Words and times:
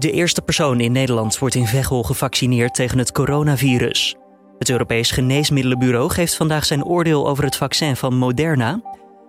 De 0.00 0.10
eerste 0.10 0.42
persoon 0.42 0.80
in 0.80 0.92
Nederland 0.92 1.38
wordt 1.38 1.54
in 1.54 1.66
Veghel 1.66 2.02
gevaccineerd 2.02 2.74
tegen 2.74 2.98
het 2.98 3.12
coronavirus. 3.12 4.16
Het 4.58 4.70
Europees 4.70 5.10
Geneesmiddelenbureau 5.10 6.10
geeft 6.10 6.36
vandaag 6.36 6.64
zijn 6.64 6.84
oordeel 6.84 7.28
over 7.28 7.44
het 7.44 7.56
vaccin 7.56 7.96
van 7.96 8.14
Moderna. 8.16 8.80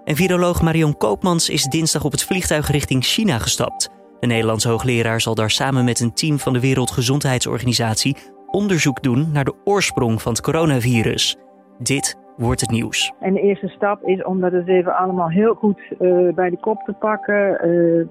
En 0.03 0.15
viroloog 0.15 0.61
Marion 0.61 0.97
Koopmans 0.97 1.49
is 1.49 1.63
dinsdag 1.63 2.03
op 2.03 2.11
het 2.11 2.23
vliegtuig 2.23 2.71
richting 2.71 3.03
China 3.03 3.37
gestapt. 3.37 3.89
De 4.19 4.27
Nederlandse 4.27 4.69
hoogleraar 4.69 5.21
zal 5.21 5.35
daar 5.35 5.49
samen 5.49 5.85
met 5.85 5.99
een 5.99 6.13
team 6.13 6.39
van 6.39 6.53
de 6.53 6.59
Wereldgezondheidsorganisatie 6.59 8.17
onderzoek 8.47 9.03
doen 9.03 9.31
naar 9.31 9.45
de 9.45 9.55
oorsprong 9.63 10.21
van 10.21 10.31
het 10.31 10.41
coronavirus. 10.41 11.37
Dit 11.77 12.17
wordt 12.37 12.61
het 12.61 12.71
nieuws. 12.71 13.13
En 13.19 13.33
de 13.33 13.41
eerste 13.41 13.67
stap 13.67 14.03
is 14.03 14.23
om 14.23 14.41
dat 14.41 14.53
eens 14.53 14.67
even 14.67 14.95
allemaal 14.95 15.29
heel 15.29 15.53
goed 15.53 15.79
uh, 15.99 16.33
bij 16.33 16.49
de 16.49 16.59
kop 16.59 16.81
te 16.85 16.93
pakken. 16.93 17.67
Uh, 17.67 18.05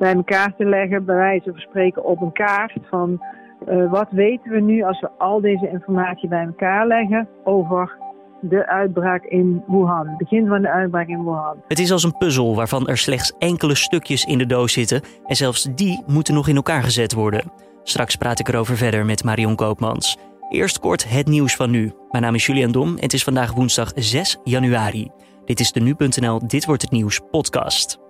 bij 0.00 0.14
elkaar 0.14 0.54
te 0.56 0.64
leggen, 0.64 1.04
bij 1.04 1.14
wijze 1.14 1.50
van 1.50 1.60
spreken 1.60 2.04
op 2.04 2.20
een 2.20 2.32
kaart 2.32 2.72
van 2.88 3.24
uh, 3.68 3.90
wat 3.90 4.06
weten 4.10 4.50
we 4.50 4.60
nu 4.60 4.82
als 4.82 5.00
we 5.00 5.10
al 5.18 5.40
deze 5.40 5.68
informatie 5.72 6.28
bij 6.28 6.44
elkaar 6.44 6.86
leggen 6.86 7.28
over 7.44 7.96
de 8.40 8.66
uitbraak 8.66 9.24
in 9.24 9.62
Wuhan, 9.66 10.08
het 10.08 10.18
begin 10.18 10.46
van 10.46 10.62
de 10.62 10.70
uitbraak 10.70 11.08
in 11.08 11.24
Wuhan. 11.24 11.56
Het 11.68 11.78
is 11.78 11.92
als 11.92 12.04
een 12.04 12.16
puzzel 12.18 12.54
waarvan 12.54 12.88
er 12.88 12.98
slechts 12.98 13.32
enkele 13.38 13.74
stukjes 13.74 14.24
in 14.24 14.38
de 14.38 14.46
doos 14.46 14.72
zitten 14.72 15.02
en 15.26 15.36
zelfs 15.36 15.68
die 15.74 16.02
moeten 16.06 16.34
nog 16.34 16.48
in 16.48 16.56
elkaar 16.56 16.82
gezet 16.82 17.12
worden. 17.12 17.52
Straks 17.82 18.16
praat 18.16 18.38
ik 18.38 18.48
erover 18.48 18.76
verder 18.76 19.04
met 19.04 19.24
Marion 19.24 19.56
Koopmans. 19.56 20.18
Eerst 20.48 20.78
kort 20.78 21.10
het 21.10 21.26
nieuws 21.26 21.56
van 21.56 21.70
nu. 21.70 21.92
Mijn 22.10 22.22
naam 22.22 22.34
is 22.34 22.46
Julian 22.46 22.72
Dom 22.72 22.88
en 22.88 23.02
het 23.02 23.12
is 23.12 23.24
vandaag 23.24 23.52
woensdag 23.52 23.92
6 23.94 24.38
januari. 24.44 25.10
Dit 25.44 25.60
is 25.60 25.72
de 25.72 25.80
nu.nl 25.80 26.46
Dit 26.46 26.64
wordt 26.64 26.82
het 26.82 26.90
nieuws 26.90 27.20
podcast. 27.30 28.09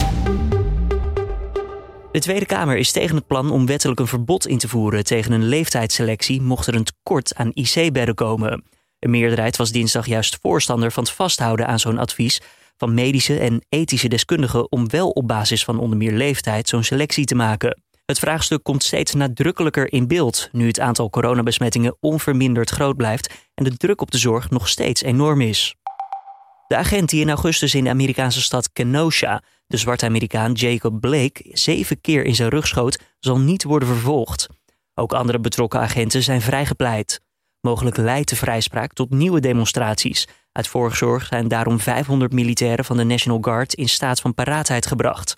De 2.12 2.20
Tweede 2.20 2.46
Kamer 2.46 2.77
is 2.77 2.92
tegen 2.92 3.16
het 3.16 3.27
plan 3.27 3.50
om 3.50 3.66
wettelijk 3.66 4.00
een 4.00 4.06
verbod 4.06 4.46
in 4.46 4.59
te 4.59 4.68
voeren 4.68 5.05
tegen 5.05 5.32
een 5.32 5.48
leeftijdsselectie 5.48 6.41
mocht 6.41 6.66
er 6.66 6.74
een 6.74 6.84
tekort 6.84 7.34
aan 7.34 7.51
IC-bedden 7.54 8.15
komen. 8.15 8.65
Een 8.98 9.10
meerderheid 9.10 9.57
was 9.57 9.73
dinsdag 9.73 10.07
juist 10.07 10.38
voorstander 10.40 10.93
van 10.93 11.02
het 11.02 11.12
vasthouden 11.12 11.66
aan 11.66 11.79
zo'n 11.79 11.99
advies 11.99 12.40
van 12.76 12.95
medische 12.95 13.38
en 13.38 13.65
ethische 13.68 14.09
deskundigen 14.09 14.73
om 14.73 14.88
wel 14.88 15.10
op 15.10 15.26
basis 15.26 15.65
van 15.65 15.79
onder 15.79 15.99
meer 15.99 16.12
leeftijd 16.12 16.68
zo'n 16.68 16.82
selectie 16.82 17.24
te 17.24 17.34
maken. 17.34 17.82
Het 18.07 18.18
vraagstuk 18.18 18.62
komt 18.62 18.82
steeds 18.82 19.15
nadrukkelijker 19.15 19.93
in 19.93 20.06
beeld 20.06 20.49
nu 20.52 20.66
het 20.66 20.80
aantal 20.80 21.10
coronabesmettingen 21.10 21.96
onverminderd 22.01 22.71
groot 22.71 22.96
blijft 22.96 23.34
en 23.54 23.65
de 23.65 23.77
druk 23.77 24.01
op 24.01 24.10
de 24.10 24.18
zorg 24.18 24.51
nog 24.51 24.68
steeds 24.68 25.02
enorm 25.02 25.40
is. 25.40 25.74
De 26.71 26.76
agent 26.76 27.09
die 27.09 27.21
in 27.21 27.29
augustus 27.29 27.74
in 27.74 27.85
de 27.85 27.90
Amerikaanse 27.90 28.43
stad 28.43 28.73
Kenosha 28.73 29.43
de 29.66 29.76
zwarte 29.76 30.07
Amerikaan 30.07 30.52
Jacob 30.52 31.01
Blake 31.01 31.49
zeven 31.52 32.01
keer 32.01 32.24
in 32.24 32.35
zijn 32.35 32.49
rug 32.49 32.66
schoot, 32.66 32.99
zal 33.18 33.38
niet 33.38 33.62
worden 33.62 33.88
vervolgd. 33.88 34.46
Ook 34.95 35.12
andere 35.12 35.40
betrokken 35.40 35.80
agenten 35.80 36.23
zijn 36.23 36.40
vrijgepleit. 36.40 37.21
Mogelijk 37.60 37.96
leidt 37.96 38.29
de 38.29 38.37
vrijspraak 38.37 38.93
tot 38.93 39.10
nieuwe 39.10 39.40
demonstraties. 39.40 40.29
Uit 40.52 40.68
voorzorg 40.68 41.27
zijn 41.27 41.49
daarom 41.49 41.80
500 41.80 42.32
militairen 42.32 42.84
van 42.84 42.96
de 42.96 43.05
National 43.05 43.38
Guard 43.40 43.74
in 43.74 43.88
staat 43.88 44.21
van 44.21 44.34
paraatheid 44.34 44.87
gebracht. 44.87 45.37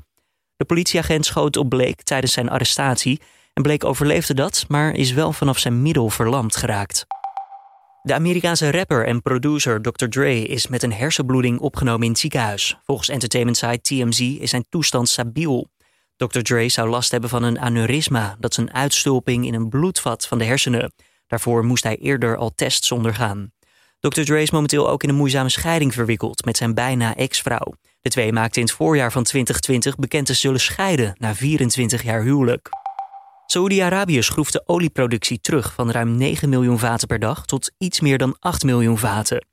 De 0.57 0.65
politieagent 0.65 1.27
schoot 1.27 1.57
op 1.57 1.69
Blake 1.69 2.03
tijdens 2.03 2.33
zijn 2.33 2.49
arrestatie 2.49 3.21
en 3.53 3.63
Blake 3.63 3.87
overleefde 3.87 4.35
dat, 4.35 4.65
maar 4.69 4.95
is 4.95 5.13
wel 5.13 5.33
vanaf 5.33 5.59
zijn 5.59 5.83
middel 5.83 6.09
verlamd 6.09 6.57
geraakt. 6.57 7.07
De 8.03 8.15
Amerikaanse 8.15 8.71
rapper 8.71 9.07
en 9.07 9.23
producer 9.23 9.83
Dr. 9.83 10.07
Dre 10.07 10.47
is 10.47 10.67
met 10.67 10.83
een 10.83 10.93
hersenbloeding 10.93 11.59
opgenomen 11.59 12.03
in 12.03 12.11
het 12.11 12.19
ziekenhuis. 12.19 12.77
Volgens 12.85 13.09
entertainment 13.09 13.57
site 13.57 13.81
TMZ 13.81 14.21
is 14.21 14.51
zijn 14.51 14.65
toestand 14.69 15.09
stabiel. 15.09 15.71
Dr. 16.17 16.41
Dre 16.41 16.69
zou 16.69 16.89
last 16.89 17.11
hebben 17.11 17.31
van 17.31 17.43
een 17.43 17.61
aneurysma, 17.61 18.37
dat 18.39 18.51
is 18.51 18.57
een 18.57 18.75
uitstulping 18.75 19.47
in 19.47 19.55
een 19.55 19.69
bloedvat 19.69 20.27
van 20.27 20.39
de 20.39 20.45
hersenen. 20.45 20.93
Daarvoor 21.27 21.65
moest 21.65 21.85
hij 21.85 21.97
eerder 21.97 22.37
al 22.37 22.53
tests 22.55 22.93
ondergaan. 22.93 23.53
Dr. 24.01 24.23
Dre 24.23 24.43
is 24.43 24.51
momenteel 24.51 24.91
ook 24.91 25.03
in 25.03 25.09
een 25.09 25.15
moeizame 25.15 25.49
scheiding 25.49 25.95
verwikkeld 25.95 26.45
met 26.45 26.57
zijn 26.57 26.75
bijna 26.75 27.17
ex-vrouw. 27.17 27.75
De 28.01 28.11
twee 28.11 28.33
maakten 28.33 28.61
in 28.61 28.67
het 28.67 28.77
voorjaar 28.77 29.13
van 29.13 29.23
2020 29.23 29.97
bekend 29.97 30.27
te 30.27 30.35
zullen 30.35 30.61
scheiden 30.61 31.15
na 31.19 31.35
24 31.35 32.03
jaar 32.03 32.23
huwelijk. 32.23 32.82
Saoedi-Arabië 33.53 34.23
schroeft 34.23 34.53
de 34.53 34.63
olieproductie 34.67 35.41
terug 35.41 35.73
van 35.75 35.91
ruim 35.91 36.17
9 36.17 36.49
miljoen 36.49 36.79
vaten 36.79 37.07
per 37.07 37.19
dag 37.19 37.47
tot 37.47 37.71
iets 37.79 38.01
meer 38.01 38.19
dan 38.19 38.37
8 38.39 38.65
miljoen 38.65 38.99
vaten. 38.99 39.47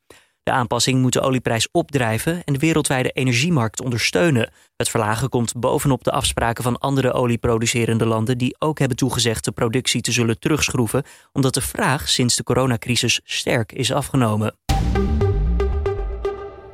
De 0.44 0.52
aanpassing 0.52 1.02
moet 1.02 1.14
de 1.14 1.22
olieprijs 1.22 1.68
opdrijven 1.72 2.44
en 2.44 2.54
de 2.54 2.60
wereldwijde 2.60 3.10
energiemarkt 3.10 3.82
ondersteunen. 3.82 4.52
Het 4.76 4.90
verlagen 4.90 5.30
komt 5.30 5.60
bovenop 5.60 6.04
de 6.04 6.12
afspraken 6.12 6.64
van 6.64 6.78
andere 6.78 7.14
olieproducerende 7.14 8.06
landen 8.06 8.38
die 8.38 8.56
ook 8.60 8.80
hebben 8.80 8.98
toegezegd 8.98 9.46
de 9.46 9.52
productie 9.52 10.02
te 10.02 10.12
zullen 10.12 10.40
terugschroeven, 10.40 11.04
omdat 11.34 11.54
de 11.54 11.62
vraag 11.62 12.10
sinds 12.10 12.36
de 12.36 12.44
coronacrisis 12.44 13.20
sterk 13.24 13.72
is 13.72 13.92
afgenomen. 13.92 14.56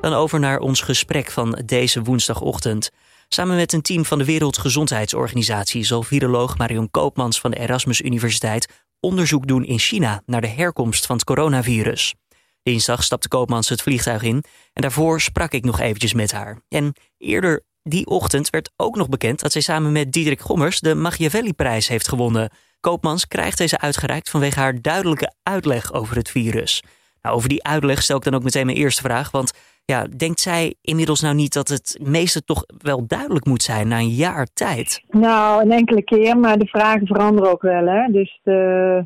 Dan 0.01 0.13
over 0.13 0.39
naar 0.39 0.59
ons 0.59 0.81
gesprek 0.81 1.31
van 1.31 1.61
deze 1.65 2.01
woensdagochtend. 2.01 2.91
Samen 3.35 3.55
met 3.55 3.73
een 3.73 3.81
team 3.81 4.05
van 4.05 4.17
de 4.17 4.25
Wereldgezondheidsorganisatie 4.25 5.83
zal 5.83 6.03
viroloog 6.03 6.57
Marion 6.57 6.91
Koopmans 6.91 7.39
van 7.39 7.51
de 7.51 7.59
Erasmus 7.59 8.01
Universiteit 8.01 8.85
onderzoek 8.99 9.47
doen 9.47 9.65
in 9.65 9.79
China 9.79 10.21
naar 10.25 10.41
de 10.41 10.47
herkomst 10.47 11.05
van 11.05 11.15
het 11.15 11.25
coronavirus. 11.25 12.13
Dinsdag 12.63 13.03
stapte 13.03 13.27
Koopmans 13.27 13.69
het 13.69 13.81
vliegtuig 13.81 14.23
in 14.23 14.43
en 14.73 14.81
daarvoor 14.81 15.21
sprak 15.21 15.51
ik 15.51 15.63
nog 15.63 15.79
eventjes 15.79 16.13
met 16.13 16.31
haar. 16.31 16.61
En 16.69 16.93
eerder 17.17 17.63
die 17.83 18.05
ochtend 18.05 18.49
werd 18.49 18.71
ook 18.75 18.95
nog 18.95 19.09
bekend 19.09 19.39
dat 19.39 19.51
zij 19.51 19.61
samen 19.61 19.91
met 19.91 20.11
Diederik 20.11 20.41
Gommers 20.41 20.79
de 20.79 20.95
Machiavelli-prijs 20.95 21.87
heeft 21.87 22.07
gewonnen. 22.07 22.51
Koopmans 22.79 23.27
krijgt 23.27 23.57
deze 23.57 23.79
uitgereikt 23.79 24.29
vanwege 24.29 24.59
haar 24.59 24.81
duidelijke 24.81 25.33
uitleg 25.43 25.93
over 25.93 26.15
het 26.15 26.29
virus. 26.29 26.83
Nou, 27.21 27.35
over 27.35 27.49
die 27.49 27.63
uitleg 27.63 28.03
stel 28.03 28.17
ik 28.17 28.23
dan 28.23 28.35
ook 28.35 28.43
meteen 28.43 28.65
mijn 28.65 28.77
eerste 28.77 29.01
vraag, 29.01 29.31
want 29.31 29.51
ja, 29.85 30.03
denkt 30.17 30.39
zij 30.39 30.75
inmiddels 30.81 31.21
nou 31.21 31.35
niet 31.35 31.53
dat 31.53 31.67
het 31.67 31.99
meeste 32.03 32.43
toch 32.43 32.63
wel 32.77 33.07
duidelijk 33.07 33.45
moet 33.45 33.61
zijn 33.61 33.87
na 33.87 33.97
een 33.97 34.07
jaar 34.07 34.47
tijd? 34.53 35.03
Nou, 35.09 35.61
een 35.61 35.71
enkele 35.71 36.03
keer, 36.03 36.37
maar 36.37 36.57
de 36.57 36.67
vragen 36.67 37.07
veranderen 37.07 37.51
ook 37.51 37.61
wel. 37.61 37.85
Hè? 37.85 38.11
Dus 38.11 38.39
de, 38.43 39.03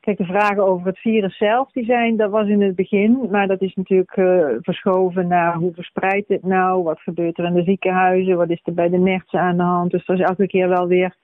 kijk, 0.00 0.18
de 0.18 0.24
vragen 0.24 0.66
over 0.66 0.86
het 0.86 0.98
virus 0.98 1.36
zelf, 1.36 1.72
die 1.72 1.84
zijn, 1.84 2.16
dat 2.16 2.30
was 2.30 2.48
in 2.48 2.62
het 2.62 2.74
begin. 2.74 3.28
Maar 3.30 3.46
dat 3.46 3.60
is 3.60 3.74
natuurlijk 3.74 4.16
uh, 4.16 4.46
verschoven 4.60 5.28
naar 5.28 5.54
hoe 5.54 5.74
verspreidt 5.74 6.28
het 6.28 6.42
nou? 6.42 6.82
Wat 6.82 7.00
gebeurt 7.00 7.38
er 7.38 7.44
in 7.44 7.54
de 7.54 7.62
ziekenhuizen? 7.62 8.36
Wat 8.36 8.50
is 8.50 8.60
er 8.64 8.74
bij 8.74 8.88
de 8.88 8.98
nertsen 8.98 9.40
aan 9.40 9.56
de 9.56 9.62
hand? 9.62 9.90
Dus 9.90 10.06
dat 10.06 10.18
is 10.18 10.24
elke 10.24 10.46
keer 10.46 10.68
wel 10.68 10.86
weer 10.86 11.14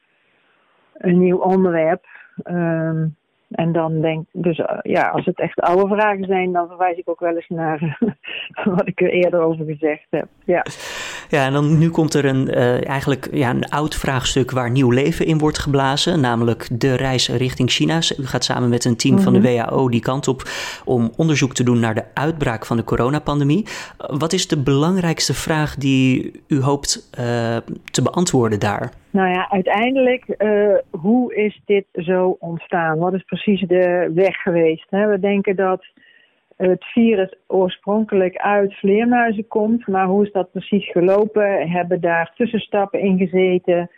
een 0.94 1.18
nieuw 1.18 1.38
onderwerp. 1.38 2.04
Um, 2.44 3.16
en 3.56 3.72
dan 3.72 4.00
denk 4.00 4.26
dus 4.32 4.58
uh, 4.58 4.78
ja, 4.82 5.08
als 5.08 5.24
het 5.24 5.40
echt 5.40 5.60
oude 5.60 5.94
vragen 5.94 6.24
zijn, 6.24 6.52
dan 6.52 6.68
verwijs 6.68 6.98
ik 6.98 7.08
ook 7.08 7.20
wel 7.20 7.34
eens 7.34 7.48
naar 7.48 7.98
wat 8.76 8.86
ik 8.86 9.00
er 9.00 9.10
eerder 9.10 9.40
over 9.40 9.64
gezegd 9.64 10.06
heb. 10.10 10.26
Ja, 10.44 10.62
ja 11.28 11.46
en 11.46 11.52
dan 11.52 11.78
nu 11.78 11.90
komt 11.90 12.14
er 12.14 12.24
een, 12.24 12.48
uh, 12.48 12.88
eigenlijk 12.88 13.28
ja, 13.32 13.50
een 13.50 13.68
oud 13.68 13.94
vraagstuk 13.94 14.50
waar 14.50 14.70
nieuw 14.70 14.90
leven 14.90 15.26
in 15.26 15.38
wordt 15.38 15.58
geblazen, 15.58 16.20
namelijk 16.20 16.68
de 16.70 16.94
reis 16.94 17.28
richting 17.28 17.70
China. 17.70 17.96
U 17.96 18.26
gaat 18.26 18.44
samen 18.44 18.68
met 18.68 18.84
een 18.84 18.96
team 18.96 19.14
mm 19.14 19.20
-hmm. 19.22 19.32
van 19.32 19.42
de 19.42 19.48
mhm. 19.48 19.68
WHO 19.68 19.88
die 19.88 20.00
kant 20.00 20.28
op 20.28 20.42
om 20.84 21.10
onderzoek 21.16 21.54
te 21.54 21.64
doen 21.64 21.80
naar 21.80 21.94
de 21.94 22.04
uitbraak 22.14 22.66
van 22.66 22.76
de 22.76 22.84
coronapandemie. 22.84 23.66
Wat 23.96 24.32
is 24.32 24.48
de 24.48 24.62
belangrijkste 24.62 25.34
vraag 25.34 25.74
die 25.74 26.32
u 26.48 26.60
hoopt 26.60 27.10
te 27.90 28.02
beantwoorden 28.02 28.60
daar? 28.60 28.92
Nou 29.16 29.28
ja, 29.28 29.50
uiteindelijk, 29.50 30.24
uh, 30.38 30.74
hoe 30.90 31.34
is 31.34 31.60
dit 31.64 31.84
zo 31.92 32.36
ontstaan? 32.40 32.98
Wat 32.98 33.14
is 33.14 33.22
precies 33.22 33.60
de 33.60 34.10
weg 34.14 34.36
geweest? 34.36 34.86
Hè? 34.90 35.06
We 35.06 35.20
denken 35.20 35.56
dat 35.56 35.84
het 36.56 36.84
virus 36.84 37.34
oorspronkelijk 37.46 38.36
uit 38.36 38.74
vleermuizen 38.74 39.46
komt, 39.46 39.86
maar 39.86 40.06
hoe 40.06 40.24
is 40.24 40.32
dat 40.32 40.50
precies 40.50 40.90
gelopen? 40.90 41.70
Hebben 41.70 42.00
daar 42.00 42.32
tussenstappen 42.34 43.00
in 43.00 43.18
gezeten? 43.18 43.90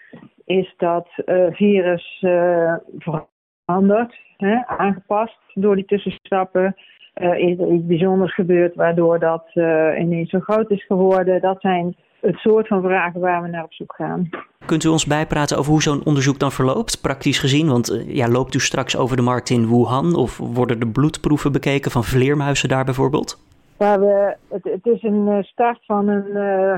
Is 0.44 0.74
dat 0.76 1.08
uh, 1.26 1.46
virus 1.50 2.22
uh, 2.26 2.75
veranderd, 2.99 4.19
hè? 4.37 4.66
aangepast 4.66 5.38
door 5.55 5.75
die 5.75 5.84
tussenstappen? 5.84 6.76
is 7.19 7.58
er 7.58 7.72
iets 7.72 7.87
bijzonders 7.87 8.34
gebeurd 8.34 8.75
waardoor 8.75 9.19
dat 9.19 9.50
ineens 9.99 10.31
zo 10.31 10.40
groot 10.40 10.70
is 10.70 10.87
geworden? 10.87 11.40
Dat 11.40 11.60
zijn 11.60 11.96
het 12.20 12.37
soort 12.37 12.67
van 12.67 12.82
vragen 12.82 13.20
waar 13.20 13.43
we 13.43 13.49
naar 13.49 13.65
op 13.65 13.73
zoek 13.73 13.94
gaan. 13.94 14.29
Kunt 14.67 14.85
u 14.85 14.88
ons 14.88 15.06
bijpraten 15.06 15.59
over 15.59 15.73
hoe 15.73 15.82
zo'n 15.82 16.05
onderzoek 16.05 16.38
dan 16.38 16.53
verloopt, 16.53 17.00
praktisch 17.00 17.38
gezien? 17.38 17.69
Want 17.69 17.91
uh, 17.91 18.15
ja, 18.15 18.29
loopt 18.29 18.55
u 18.55 18.59
straks 18.59 18.97
over 18.97 19.17
de 19.17 19.23
markt 19.23 19.50
in 19.50 19.69
Wuhan 19.69 20.17
of 20.17 20.38
worden 20.38 20.81
de 20.81 20.88
bloedproeven 20.88 21.53
bekeken 21.53 21.91
van 21.91 22.05
vleermuizen 22.05 22.69
daar 22.69 22.85
bijvoorbeeld? 22.85 23.47
we, 23.79 24.37
het, 24.49 24.65
het, 24.65 24.87
is 24.87 25.03
een 25.03 25.44
start 25.44 25.85
van 25.85 26.09
een 26.09 26.26
uh, 26.26 26.75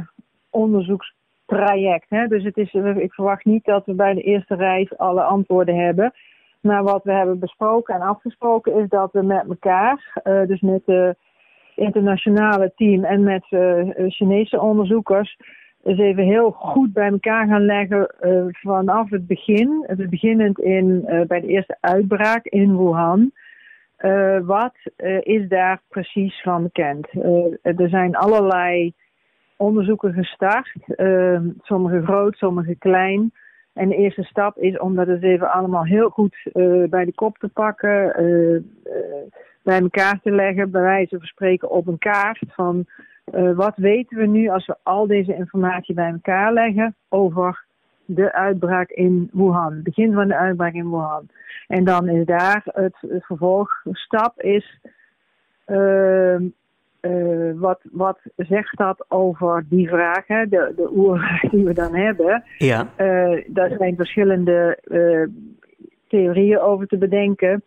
onderzoekstraject. 0.51 2.07
Hè? 2.09 2.27
Dus 2.27 2.45
het 2.45 2.57
is, 2.57 2.73
ik 2.75 3.13
verwacht 3.13 3.45
niet 3.45 3.65
dat 3.65 3.87
we 3.87 3.95
bij 3.95 4.15
de 4.15 4.23
eerste 4.23 4.55
reis 4.55 4.99
alle 4.99 5.23
antwoorden 5.23 5.77
hebben. 5.77 6.13
Maar 6.61 6.83
wat 6.83 7.05
we 7.05 7.13
hebben 7.13 7.39
besproken 7.39 7.95
en 7.95 8.01
afgesproken 8.01 8.75
is 8.75 8.89
dat 8.89 9.13
we 9.13 9.23
met 9.23 9.45
elkaar, 9.49 10.21
uh, 10.25 10.47
dus 10.47 10.61
met 10.61 10.83
de 10.85 11.17
internationale 11.81 12.73
team 12.77 13.05
en 13.05 13.23
met 13.23 13.47
uh, 13.50 13.82
Chinese 14.09 14.61
onderzoekers 14.61 15.37
eens 15.82 15.99
even 15.99 16.25
heel 16.25 16.50
goed 16.50 16.93
bij 16.93 17.09
elkaar 17.09 17.47
gaan 17.47 17.65
leggen 17.65 18.15
vanaf 18.50 19.11
het 19.11 19.27
begin. 19.27 19.87
Beginnend 20.11 20.59
in, 20.59 21.05
bij 21.27 21.41
de 21.41 21.47
eerste 21.47 21.77
uitbraak 21.81 22.44
in 22.44 22.77
Wuhan. 22.77 23.32
wat 24.47 24.75
is 25.21 25.49
daar 25.49 25.81
precies 25.88 26.43
van 26.43 26.62
bekend? 26.62 27.06
er 27.62 27.88
zijn 27.88 28.17
allerlei 28.17 28.93
onderzoeken 29.56 30.12
gestart. 30.12 30.73
sommige 31.62 32.03
groot, 32.05 32.37
sommige 32.37 32.75
klein. 32.75 33.32
En 33.73 33.88
de 33.88 33.97
eerste 33.97 34.23
stap 34.23 34.56
is 34.56 34.79
om 34.79 34.94
dat 34.94 35.09
eens 35.09 35.23
even 35.23 35.53
allemaal 35.53 35.85
heel 35.85 36.09
goed 36.09 36.37
bij 36.91 37.05
de 37.05 37.15
kop 37.15 37.38
te 37.38 37.49
pakken, 37.49 38.12
bij 39.62 39.81
elkaar 39.81 40.21
te 40.23 40.31
leggen, 40.31 40.71
bij 40.71 40.83
wijze 40.83 41.19
van 41.19 41.27
spreken 41.27 41.71
op 41.71 41.87
een 41.87 41.99
kaart 41.99 42.41
van 42.49 42.87
wat 43.55 43.77
weten 43.77 44.19
we 44.19 44.27
nu 44.27 44.49
als 44.49 44.67
we 44.67 44.77
al 44.83 45.07
deze 45.07 45.35
informatie 45.35 45.95
bij 45.95 46.11
elkaar 46.11 46.53
leggen 46.53 46.95
over 47.09 47.65
de 48.05 48.33
uitbraak 48.33 48.91
in 48.91 49.31
Wuhan, 49.33 49.73
het 49.73 49.83
begin 49.83 50.12
van 50.12 50.29
de 50.29 50.37
uitbraak 50.37 50.73
in 50.73 50.91
Wuhan. 50.91 51.29
En 51.67 51.85
dan 51.85 52.09
is 52.09 52.27
daar 52.27 52.62
het, 52.65 52.97
het 53.01 53.25
vervolgstap 53.25 54.41
is 54.41 54.79
ehm, 55.65 56.45
uh, 57.01 57.53
wat, 57.55 57.81
wat 57.93 58.19
zegt 58.37 58.77
dat 58.77 59.05
over 59.09 59.65
die 59.69 59.89
vragen, 59.89 60.49
de, 60.51 60.73
de 60.77 60.91
oervraag 60.93 61.41
die 61.41 61.65
we 61.65 61.73
dan 61.73 61.95
hebben? 61.95 62.45
Ja. 62.59 62.89
Uh, 62.99 63.45
daar 63.47 63.71
zijn 63.79 63.97
verschillende 63.97 64.79
theorieën 66.09 66.59
over 66.59 66.87
te 66.87 66.99
bedenken. 66.99 67.63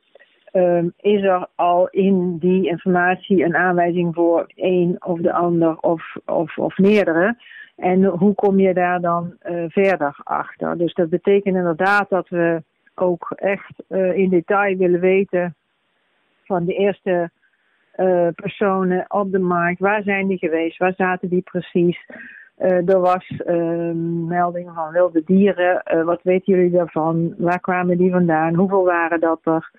Uh, 0.53 0.83
is 0.97 1.23
er 1.23 1.47
al 1.55 1.87
in 1.89 2.37
die 2.37 2.67
informatie 2.67 3.43
een 3.43 3.55
aanwijzing 3.55 4.15
voor 4.15 4.51
een 4.55 4.95
of 4.99 5.19
de 5.19 5.33
ander 5.33 5.77
of, 5.79 6.15
of, 6.25 6.57
of 6.57 6.77
meerdere? 6.77 7.37
En 7.75 8.03
hoe 8.03 8.33
kom 8.33 8.59
je 8.59 8.73
daar 8.73 9.01
dan 9.01 9.33
verder 9.67 10.15
achter? 10.23 10.77
Dus 10.77 10.93
dat 10.93 11.09
betekent 11.09 11.55
inderdaad 11.55 12.09
dat 12.09 12.29
we 12.29 12.63
ook 12.95 13.31
echt 13.35 13.83
in 14.13 14.29
detail 14.29 14.77
willen 14.77 14.99
weten 14.99 15.55
van 16.43 16.65
de 16.65 16.73
eerste 16.73 17.29
uh, 17.97 18.27
personen 18.35 19.05
op 19.07 19.31
de 19.31 19.39
markt. 19.39 19.79
Waar 19.79 20.03
zijn 20.03 20.27
die 20.27 20.37
geweest? 20.37 20.77
Waar 20.77 20.93
zaten 20.97 21.29
die 21.29 21.41
precies? 21.41 22.05
Er 22.57 22.99
was 22.99 23.29
uh, 23.29 23.91
melding 24.27 24.69
van 24.73 24.91
wilde 24.91 25.23
dieren. 25.25 26.05
wat 26.05 26.19
weten 26.23 26.55
jullie 26.55 26.71
daarvan? 26.71 27.33
Waar 27.37 27.59
kwamen 27.59 27.97
die 27.97 28.11
vandaan? 28.11 28.55
Hoeveel 28.55 28.83
waren 28.83 29.19
dat 29.19 29.39
er? 29.43 29.71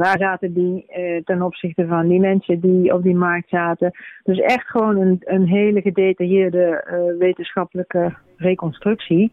Waar 0.00 0.18
zaten 0.18 0.52
die 0.52 0.86
ten 1.24 1.42
opzichte 1.42 1.86
van 1.86 2.08
die 2.08 2.20
mensen 2.20 2.60
die 2.60 2.94
op 2.94 3.02
die 3.02 3.14
markt 3.14 3.48
zaten? 3.48 3.90
Dus 4.24 4.38
echt 4.38 4.66
gewoon 4.66 4.96
een, 4.96 5.22
een 5.24 5.46
hele 5.46 5.80
gedetailleerde 5.80 6.84
wetenschappelijke 7.18 8.14
reconstructie 8.36 9.30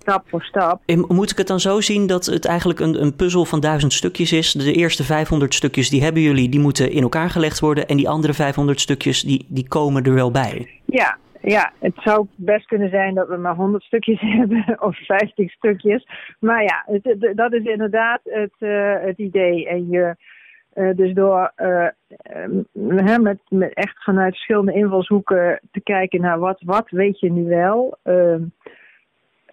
stap 0.00 0.24
voor 0.28 0.42
stap. 0.42 0.82
En 0.86 1.04
moet 1.08 1.30
ik 1.30 1.38
het 1.38 1.46
dan 1.46 1.60
zo 1.60 1.80
zien 1.80 2.06
dat 2.06 2.26
het 2.26 2.44
eigenlijk 2.44 2.80
een, 2.80 3.02
een 3.02 3.16
puzzel 3.16 3.44
van 3.44 3.60
duizend 3.60 3.92
stukjes 3.92 4.32
is? 4.32 4.52
De 4.52 4.72
eerste 4.72 5.04
500 5.04 5.54
stukjes 5.54 5.90
die 5.90 6.02
hebben 6.02 6.22
jullie, 6.22 6.48
die 6.48 6.60
moeten 6.60 6.90
in 6.90 7.02
elkaar 7.02 7.30
gelegd 7.30 7.60
worden. 7.60 7.88
En 7.88 7.96
die 7.96 8.08
andere 8.08 8.34
500 8.34 8.80
stukjes, 8.80 9.22
die, 9.22 9.46
die 9.48 9.68
komen 9.68 10.04
er 10.04 10.14
wel 10.14 10.30
bij. 10.30 10.68
Ja, 10.84 11.18
ja, 11.42 11.72
het 11.78 11.94
zou 11.96 12.26
best 12.36 12.66
kunnen 12.66 12.90
zijn 12.90 13.14
dat 13.14 13.28
we 13.28 13.36
maar 13.36 13.54
100 13.54 13.82
stukjes 13.82 14.20
hebben 14.38 14.76
of 14.82 14.96
50 14.96 15.52
stukjes. 15.52 16.06
Maar 16.38 16.62
ja, 16.62 16.84
dat 17.34 17.52
is 17.52 17.64
inderdaad 17.64 18.20
het, 18.24 18.54
uh, 18.58 18.94
het 19.00 19.18
idee. 19.18 19.68
En 19.68 19.88
je, 19.88 20.16
uh, 20.74 20.96
dus 20.96 21.14
door 21.14 21.52
uh, 21.56 21.88
met, 23.18 23.38
met 23.48 23.74
echt 23.74 24.02
vanuit 24.02 24.32
verschillende 24.32 24.72
invalshoeken 24.72 25.60
te 25.70 25.80
kijken 25.80 26.20
naar 26.20 26.38
wat, 26.38 26.60
wat 26.64 26.90
weet 26.90 27.20
je 27.20 27.32
nu 27.32 27.44
wel. 27.44 27.98
Ehm, 28.02 28.42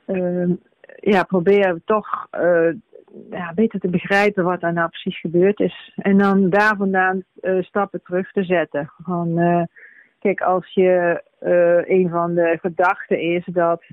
uh, 0.07 0.49
ja, 0.95 1.23
proberen 1.23 1.81
toch 1.85 2.27
ja, 3.29 3.53
beter 3.55 3.79
te 3.79 3.89
begrijpen 3.89 4.43
wat 4.43 4.63
er 4.63 4.73
nou 4.73 4.89
precies 4.89 5.19
gebeurd 5.19 5.59
is. 5.59 5.93
En 5.95 6.17
dan 6.17 6.49
daar 6.49 6.75
vandaan 6.75 7.23
stappen 7.59 8.01
terug 8.03 8.31
te 8.31 8.43
zetten. 8.43 8.91
Kijk, 10.19 10.41
als 10.41 10.73
je 10.73 11.21
een 11.39 12.09
van 12.09 12.33
de 12.33 12.57
gedachten 12.61 13.19
is 13.19 13.45
dat, 13.45 13.83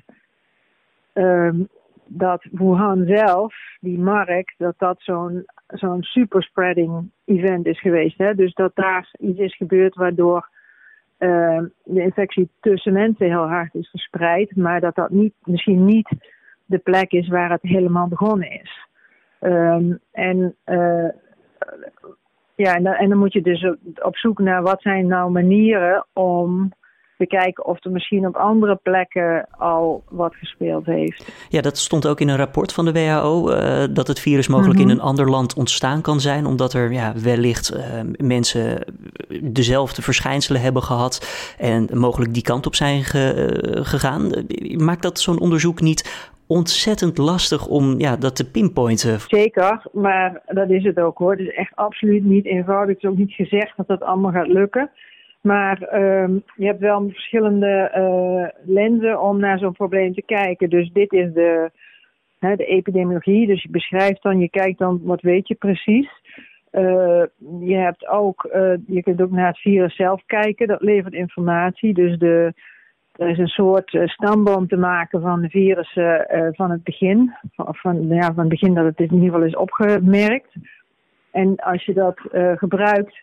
ehm, 1.12 1.62
dat 2.06 2.44
Wuhan 2.50 3.05
zelf, 3.06 3.55
die 3.81 3.99
markt, 3.99 4.55
dat 4.58 4.75
dat 4.79 4.96
zo'n 4.99 5.44
zo'n 5.67 6.02
superspreading 6.02 7.11
event 7.25 7.67
is 7.67 7.81
geweest. 7.81 8.19
Hè? 8.19 8.35
Dus 8.35 8.55
dat 8.55 8.70
daar 8.75 9.11
iets 9.19 9.38
is 9.38 9.56
gebeurd 9.56 9.94
waardoor 9.94 10.49
uh, 11.19 11.62
de 11.85 12.02
infectie 12.02 12.49
tussen 12.61 12.93
mensen 12.93 13.26
heel 13.26 13.49
hard 13.49 13.75
is 13.75 13.91
verspreid, 13.91 14.56
maar 14.56 14.81
dat 14.81 14.94
dat 14.94 15.11
niet, 15.11 15.35
misschien 15.44 15.85
niet 15.85 16.08
de 16.64 16.79
plek 16.79 17.12
is 17.12 17.29
waar 17.29 17.50
het 17.50 17.62
helemaal 17.62 18.08
begonnen 18.08 18.50
is. 18.50 18.88
Um, 19.41 19.99
en, 20.12 20.55
uh, 20.67 21.08
ja, 22.55 22.75
en 22.75 23.08
dan 23.08 23.19
moet 23.19 23.32
je 23.32 23.43
dus 23.43 23.67
op 24.02 24.17
zoek 24.17 24.38
naar 24.38 24.62
wat 24.62 24.82
zijn 24.82 25.06
nou 25.06 25.31
manieren 25.31 26.06
om 26.12 26.73
te 27.29 27.37
kijken 27.37 27.65
of 27.65 27.85
er 27.85 27.91
misschien 27.91 28.26
op 28.26 28.37
andere 28.37 28.79
plekken 28.82 29.47
al 29.50 30.03
wat 30.09 30.35
gespeeld 30.35 30.87
heeft. 30.87 31.47
Ja, 31.49 31.61
dat 31.61 31.79
stond 31.79 32.06
ook 32.06 32.21
in 32.21 32.29
een 32.29 32.37
rapport 32.37 32.73
van 32.73 32.85
de 32.85 32.93
WHO, 32.93 33.50
uh, 33.50 33.85
dat 33.91 34.06
het 34.06 34.21
virus 34.21 34.49
mogelijk 34.49 34.79
in 34.79 34.87
mhm. 34.87 34.94
een 34.94 35.03
ander 35.03 35.31
land 35.31 35.55
ontstaan 35.55 36.00
kan 36.00 36.21
zijn, 36.21 36.47
omdat 36.47 36.73
er 36.73 36.93
ja, 36.93 37.12
wellicht 37.23 37.75
uh, 37.75 37.82
mensen 38.17 38.85
dezelfde 39.43 40.03
verschijnselen 40.03 40.61
hebben 40.61 40.82
gehad 40.82 41.55
en 41.59 41.88
mogelijk 41.99 42.35
die 42.35 42.43
kant 42.43 42.67
op 42.67 42.75
zijn 42.75 43.03
ge, 43.03 43.61
uh, 43.77 43.85
gegaan. 43.85 44.31
Maakt 44.77 45.03
dat 45.03 45.20
zo'n 45.20 45.41
onderzoek 45.41 45.81
niet 45.81 46.32
ontzettend 46.47 47.19
lastig 47.19 47.67
om 47.67 47.99
ja, 47.99 48.17
dat 48.17 48.37
te 48.37 48.50
pinpointen. 48.50 49.20
Zeker, 49.20 49.87
maar 49.93 50.43
dat 50.47 50.70
is 50.70 50.85
het 50.85 51.00
ook 51.00 51.19
hoor. 51.19 51.31
Het 51.31 51.41
is 51.41 51.55
echt 51.55 51.77
absoluut 51.77 52.25
niet 52.25 52.47
eenvoudig. 52.47 52.94
Het 52.94 53.05
is 53.05 53.11
ook 53.11 53.17
niet 53.17 53.32
gezegd 53.32 53.77
dat 53.77 53.87
dat 53.87 54.03
allemaal 54.03 54.32
gaat 54.32 54.49
lukken. 54.49 54.91
Maar 55.44 55.94
um, 55.94 56.43
je 56.56 56.67
hebt 56.67 56.81
wel 56.81 57.08
verschillende 57.08 57.93
uh, 57.96 58.75
lenzen 58.75 59.20
om 59.20 59.38
naar 59.38 59.58
zo'n 59.58 59.73
probleem 59.73 60.14
te 60.14 60.23
kijken. 60.23 60.70
Dus 60.70 60.91
dit 60.93 61.12
is 61.12 61.32
de, 61.32 61.70
hè, 62.38 62.56
de 62.56 62.64
epidemiologie. 62.64 63.46
Dus 63.46 63.62
je 63.62 63.70
beschrijft 63.70 64.23
dan, 64.23 64.38
je 64.38 64.49
kijkt 64.49 64.79
dan, 64.79 65.00
wat 65.02 65.20
weet 65.20 65.49
je 65.49 65.55
precies. 65.55 66.08
Uh, 66.73 67.25
je 67.61 67.76
hebt 67.76 68.08
ook, 68.08 68.50
uh, 68.55 68.73
je 68.87 69.02
kunt 69.02 69.23
ook 69.23 69.31
naar 69.31 69.46
het 69.46 69.58
virus 69.58 69.96
zelf 69.96 70.23
kijken. 70.26 70.67
Dat 70.67 70.82
levert 70.82 71.14
informatie. 71.14 71.94
Dus 71.94 72.19
de, 72.19 72.52
er 73.12 73.29
is 73.29 73.38
een 73.38 73.46
soort 73.46 73.99
stamboom 74.05 74.69
te 74.69 74.76
maken 74.76 75.20
van 75.20 75.41
de 75.41 75.49
virussen 75.49 76.26
van 76.52 76.70
het 76.70 76.85
begin. 76.85 77.35
Of 77.56 77.81
van, 77.81 78.08
ja, 78.08 78.26
van 78.26 78.38
het 78.38 78.49
begin 78.49 78.75
dat 78.75 78.85
het 78.85 78.99
in 78.99 79.12
ieder 79.12 79.31
geval 79.31 79.46
is 79.46 79.56
opgemerkt. 79.56 80.55
En 81.31 81.56
als 81.56 81.84
je 81.84 81.93
dat 81.93 82.20
gebruikt 82.56 83.22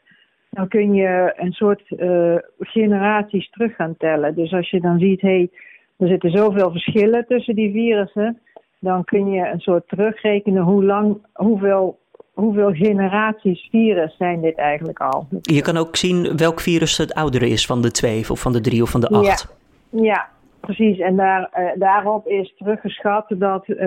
dan 0.51 0.67
kun 0.67 0.93
je 0.93 1.33
een 1.35 1.51
soort 1.51 1.81
uh, 1.89 2.35
generaties 2.59 3.49
terug 3.49 3.75
gaan 3.75 3.95
tellen. 3.97 4.35
Dus 4.35 4.53
als 4.53 4.69
je 4.69 4.81
dan 4.81 4.99
ziet, 4.99 5.21
hé, 5.21 5.27
hey, 5.27 5.49
er 5.97 6.07
zitten 6.07 6.31
zoveel 6.31 6.71
verschillen 6.71 7.25
tussen 7.27 7.55
die 7.55 7.71
virussen, 7.71 8.39
dan 8.79 9.03
kun 9.03 9.31
je 9.31 9.47
een 9.47 9.59
soort 9.59 9.87
terugrekenen 9.87 10.63
hoe 10.63 10.85
lang, 10.85 11.17
hoeveel, 11.33 11.99
hoeveel 12.33 12.71
generaties 12.73 13.67
virus 13.71 14.15
zijn 14.17 14.41
dit 14.41 14.55
eigenlijk 14.55 14.99
al. 14.99 15.27
Je 15.41 15.61
kan 15.61 15.77
ook 15.77 15.95
zien 15.95 16.37
welk 16.37 16.59
virus 16.59 16.97
het 16.97 17.13
oudere 17.13 17.47
is 17.47 17.65
van 17.65 17.81
de 17.81 17.91
twee, 17.91 18.29
of 18.29 18.39
van 18.39 18.51
de 18.51 18.61
drie 18.61 18.81
of 18.81 18.89
van 18.89 19.01
de 19.01 19.07
acht. 19.07 19.55
Ja, 19.89 20.01
ja 20.03 20.29
precies. 20.59 20.99
En 20.99 21.15
daar, 21.15 21.49
uh, 21.59 21.69
daarop 21.75 22.27
is 22.27 22.53
teruggeschat 22.57 23.25
dat 23.29 23.67
uh, 23.67 23.77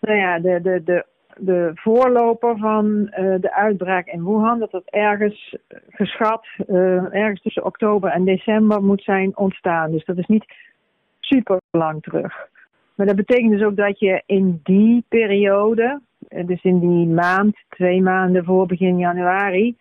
nou 0.00 0.18
ja, 0.18 0.38
de, 0.38 0.60
de, 0.62 0.82
de 0.84 1.04
de 1.38 1.70
voorloper 1.74 2.58
van 2.58 2.86
uh, 2.86 3.34
de 3.40 3.54
uitbraak 3.54 4.06
in 4.06 4.24
Wuhan, 4.24 4.58
dat 4.58 4.70
dat 4.70 4.84
ergens 4.86 5.56
geschat, 5.88 6.46
uh, 6.68 7.14
ergens 7.14 7.42
tussen 7.42 7.64
oktober 7.64 8.10
en 8.10 8.24
december 8.24 8.82
moet 8.82 9.02
zijn 9.02 9.36
ontstaan. 9.36 9.90
Dus 9.90 10.04
dat 10.04 10.18
is 10.18 10.26
niet 10.26 10.44
super 11.20 11.60
lang 11.70 12.02
terug. 12.02 12.48
Maar 12.94 13.06
dat 13.06 13.16
betekent 13.16 13.50
dus 13.50 13.62
ook 13.62 13.76
dat 13.76 13.98
je 13.98 14.22
in 14.26 14.60
die 14.62 15.04
periode, 15.08 16.00
dus 16.44 16.62
in 16.62 16.78
die 16.78 17.06
maand, 17.06 17.56
twee 17.68 18.02
maanden 18.02 18.44
voor 18.44 18.66
begin 18.66 18.98
januari, 18.98 19.76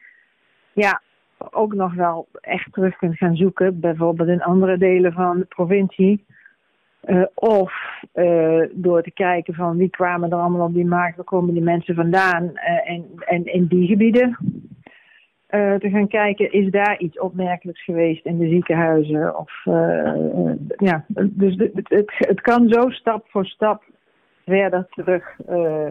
ja, 0.73 1.01
ook 1.51 1.73
nog 1.73 1.93
wel 1.93 2.27
echt 2.41 2.73
terug 2.73 2.95
kunt 2.95 3.17
gaan 3.17 3.35
zoeken, 3.35 3.79
bijvoorbeeld 3.79 4.29
in 4.29 4.43
andere 4.43 4.77
delen 4.77 5.13
van 5.13 5.39
de 5.39 5.45
provincie. 5.45 6.25
Uh, 7.05 7.23
of 7.33 7.73
uh, 8.13 8.63
door 8.71 9.03
te 9.03 9.11
kijken 9.11 9.53
van 9.53 9.77
wie 9.77 9.89
kwamen 9.89 10.31
er 10.31 10.37
allemaal 10.37 10.67
op 10.67 10.73
die 10.73 10.85
markt, 10.85 11.15
waar 11.15 11.25
komen 11.25 11.53
die 11.53 11.63
mensen 11.63 11.95
vandaan 11.95 12.43
uh, 12.43 12.89
en, 12.89 13.05
en 13.25 13.45
in 13.45 13.65
die 13.65 13.87
gebieden. 13.87 14.37
te 15.49 15.89
gaan 15.91 16.07
kijken, 16.07 16.51
is 16.51 16.71
daar 16.71 16.97
iets 16.97 17.19
opmerkelijks 17.19 17.83
geweest 17.83 18.25
in 18.25 18.37
de 18.37 18.47
ziekenhuizen? 18.47 19.37
Of, 19.37 19.51
ja, 20.77 21.05
dus 21.29 21.55
het, 21.57 22.13
het, 22.17 22.41
kan 22.41 22.69
zo 22.69 22.89
stap 22.89 23.25
voor 23.27 23.45
stap 23.45 23.83
verder 24.45 24.87
terug 24.89 25.23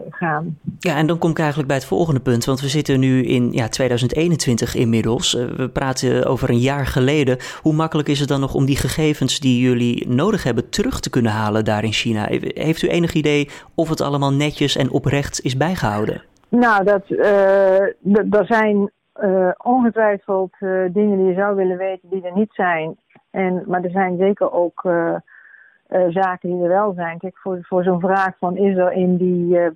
gaan. 0.09 0.57
Ja, 0.79 0.97
en 0.97 1.07
dan 1.07 1.17
kom 1.17 1.29
ik 1.29 1.37
eigenlijk 1.37 1.67
bij 1.67 1.77
het 1.77 1.85
volgende 1.85 2.19
punt, 2.19 2.45
want 2.45 2.61
we 2.61 2.67
zitten 2.67 2.99
nu 2.99 3.23
in 3.23 3.51
ja, 3.51 3.67
2021 3.67 4.75
inmiddels. 4.75 5.33
we 5.33 5.69
praten 5.73 6.25
over 6.25 6.49
een 6.49 6.57
jaar 6.57 6.85
geleden. 6.85 7.37
Hoe 7.61 7.73
makkelijk 7.73 8.07
is 8.07 8.19
het 8.19 8.29
dan 8.29 8.39
nog 8.39 8.53
om 8.53 8.65
die 8.65 8.77
gegevens 8.77 9.39
die 9.39 9.61
jullie 9.61 10.07
nodig 10.07 10.43
hebben 10.43 10.69
terug 10.69 10.99
te 10.99 11.09
kunnen 11.09 11.31
halen 11.31 11.65
daar 11.65 11.83
in 11.83 11.91
China? 11.91 12.25
Heeft 12.41 12.81
u 12.81 12.87
enig 12.87 13.13
idee 13.13 13.49
of 13.75 13.89
het 13.89 14.01
allemaal 14.01 14.33
netjes 14.33 14.75
en 14.75 14.91
oprecht 14.91 15.41
is 15.41 15.57
bijgehouden? 15.57 16.23
Nou, 16.49 16.83
dat, 16.83 17.03
er 18.29 18.45
zijn 18.45 18.91
ongetwijfeld 19.63 20.55
dingen 20.91 21.17
die 21.17 21.27
je 21.27 21.33
zou 21.33 21.55
willen 21.55 21.77
weten 21.77 22.09
die 22.09 22.21
er 22.25 22.35
niet 22.35 22.53
zijn. 22.53 22.95
En, 23.31 23.63
maar 23.67 23.83
er 23.83 23.91
zijn 23.91 24.17
zeker 24.17 24.51
ook 24.51 24.83
uh, 25.89 26.05
zaken 26.09 26.49
die 26.49 26.61
er 26.61 26.69
wel 26.69 26.93
zijn. 26.93 27.17
Kijk, 27.17 27.37
voor, 27.37 27.57
voor 27.61 27.83
zo'n 27.83 27.99
vraag 27.99 28.37
van 28.37 28.57
is 28.57 28.77
er 28.77 28.91
in 28.91 29.17
die 29.17 29.57
uh, 29.57 29.67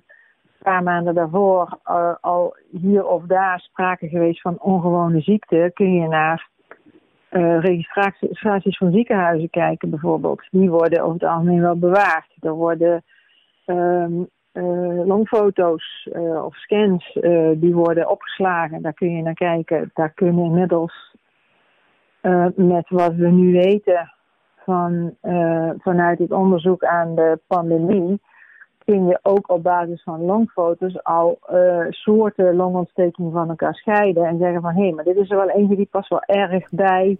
paar 0.62 0.82
maanden 0.82 1.14
daarvoor 1.14 1.78
al 2.20 2.56
hier 2.70 3.06
of 3.06 3.22
daar 3.24 3.60
sprake 3.60 4.08
geweest 4.08 4.40
van 4.40 4.60
ongewone 4.60 5.20
ziekte, 5.20 5.70
kun 5.74 5.94
je 5.94 6.08
naar 6.08 6.48
registraties 7.60 8.76
van 8.78 8.92
ziekenhuizen 8.92 9.50
kijken 9.50 9.90
bijvoorbeeld. 9.90 10.46
Die 10.50 10.70
worden 10.70 11.00
over 11.00 11.12
het 11.12 11.30
algemeen 11.30 11.60
wel 11.60 11.78
bewaard. 11.78 12.36
Er 12.40 12.52
worden 12.52 13.02
um, 13.66 14.28
longfoto's 15.04 16.08
of 16.44 16.56
scans 16.56 17.18
die 17.54 17.74
worden 17.74 18.10
opgeslagen. 18.10 18.82
Daar 18.82 18.94
kun 18.94 19.16
je 19.16 19.22
naar 19.22 19.34
kijken. 19.34 19.90
Daar 19.94 20.12
kunnen 20.12 20.44
inmiddels 20.44 21.16
met 22.54 22.88
wat 22.88 23.14
we 23.14 23.28
nu 23.28 23.52
weten 23.52 24.12
van, 24.64 25.14
uh, 25.22 25.70
vanuit 25.78 26.18
het 26.18 26.32
onderzoek 26.32 26.84
aan 26.84 27.14
de 27.14 27.38
pandemie, 27.46 28.20
kun 28.84 29.06
je 29.06 29.18
ook 29.22 29.50
op 29.50 29.62
basis 29.62 30.02
van 30.02 30.24
longfoto's 30.24 31.02
al 31.02 31.38
uh, 31.52 31.86
soorten 31.88 32.56
longontsteking 32.56 33.32
van 33.32 33.48
elkaar 33.48 33.74
scheiden 33.74 34.24
en 34.24 34.38
zeggen 34.38 34.60
van 34.60 34.74
hé, 34.74 34.82
hey, 34.82 34.92
maar 34.92 35.04
dit 35.04 35.16
is 35.16 35.30
er 35.30 35.36
wel 35.36 35.50
eentje 35.50 35.76
die 35.76 35.88
past 35.90 36.08
wel 36.08 36.22
erg 36.22 36.70
bij 36.70 37.18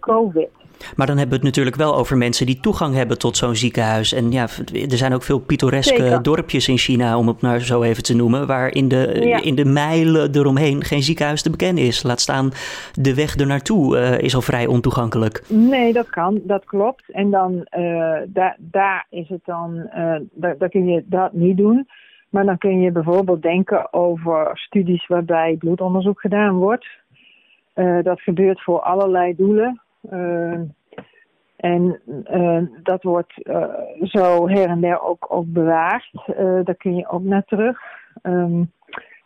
COVID. 0.00 0.48
Maar 0.96 1.06
dan 1.06 1.16
hebben 1.16 1.38
we 1.38 1.44
het 1.44 1.54
natuurlijk 1.54 1.76
wel 1.76 1.96
over 1.96 2.16
mensen 2.16 2.46
die 2.46 2.60
toegang 2.60 2.94
hebben 2.94 3.18
tot 3.18 3.36
zo'n 3.36 3.54
ziekenhuis. 3.54 4.12
En 4.12 4.30
ja, 4.30 4.46
er 4.72 4.96
zijn 4.96 5.14
ook 5.14 5.22
veel 5.22 5.38
pittoreske 5.38 6.18
dorpjes 6.22 6.68
in 6.68 6.78
China, 6.78 7.18
om 7.18 7.28
het 7.28 7.40
nou 7.40 7.58
zo 7.58 7.82
even 7.82 8.02
te 8.02 8.16
noemen, 8.16 8.46
waar 8.46 8.74
in 8.74 8.88
de, 8.88 9.12
in 9.42 9.54
de 9.54 9.64
mijlen 9.64 10.34
eromheen 10.34 10.84
geen 10.84 11.02
ziekenhuis 11.02 11.42
te 11.42 11.50
bekennen 11.50 11.84
is. 11.84 12.02
Laat 12.02 12.20
staan, 12.20 12.50
de 12.92 13.14
weg 13.14 13.38
er 13.38 13.46
naartoe 13.46 13.96
uh, 13.96 14.18
is 14.18 14.34
al 14.34 14.42
vrij 14.42 14.66
ontoegankelijk. 14.66 15.42
Nee, 15.48 15.92
dat 15.92 16.08
kan, 16.10 16.40
dat 16.42 16.64
klopt. 16.64 17.04
En 17.12 17.30
dan, 17.30 17.52
uh, 17.78 18.16
daar, 18.26 18.56
daar 18.58 19.06
is 19.10 19.28
het 19.28 19.42
dan, 19.44 19.76
uh, 19.76 20.16
daar, 20.30 20.58
daar 20.58 20.68
kun 20.68 20.88
je 20.88 21.04
dat 21.06 21.32
niet 21.32 21.56
doen. 21.56 21.88
Maar 22.28 22.44
dan 22.44 22.58
kun 22.58 22.80
je 22.80 22.92
bijvoorbeeld 22.92 23.42
denken 23.42 23.92
over 23.92 24.50
studies 24.54 25.06
waarbij 25.06 25.56
bloedonderzoek 25.58 26.20
gedaan 26.20 26.54
wordt. 26.54 26.86
Uh, 27.78 28.02
dat 28.02 28.20
gebeurt 28.20 28.62
voor 28.62 28.80
allerlei 28.80 29.36
doelen. 29.36 29.80
Uh, 30.10 30.60
en 31.56 32.00
uh, 32.32 32.62
dat 32.82 33.02
wordt 33.02 33.32
zo 34.02 34.48
her 34.48 34.68
en 34.68 34.80
der 34.80 35.02
ook, 35.02 35.26
ook 35.28 35.46
bewaard. 35.46 36.10
daar 36.64 36.76
kun 36.76 36.96
je 36.96 37.08
ook 37.08 37.22
naar 37.22 37.44
terug. 37.44 37.80
Um, 38.22 38.70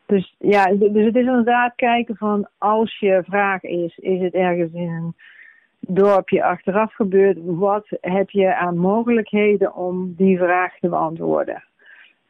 dus 0.06 0.34
ja, 0.38 0.64
dus 0.66 1.04
het 1.04 1.16
is 1.16 1.26
inderdaad 1.26 1.74
kijken 1.74 2.16
van 2.16 2.48
als 2.58 2.98
je 2.98 3.22
vraag 3.26 3.62
is, 3.62 3.98
is 3.98 4.20
het 4.20 4.34
ergens 4.34 4.72
in 4.72 4.88
een 4.88 5.14
dorpje 5.80 6.44
achteraf 6.44 6.94
gebeurd? 6.94 7.38
Wat 7.40 7.86
heb 8.00 8.30
je 8.30 8.54
aan 8.54 8.76
mogelijkheden 8.76 9.74
om 9.74 10.14
die 10.16 10.38
vraag 10.38 10.78
te 10.78 10.88
beantwoorden? 10.88 11.62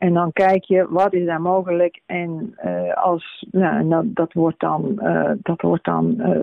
En 0.03 0.13
dan 0.13 0.33
kijk 0.33 0.65
je 0.65 0.87
wat 0.89 1.13
is 1.13 1.27
daar 1.27 1.41
mogelijk 1.41 2.01
en 2.07 2.55
uh, 2.65 2.95
als, 2.95 3.47
nou, 3.51 3.89
dat, 3.89 4.05
dat 4.07 4.33
wordt 4.33 4.61
dan, 4.61 4.99
uh, 5.03 5.31
dat 5.43 5.61
wordt 5.61 5.85
dan 5.85 6.15
uh, 6.19 6.37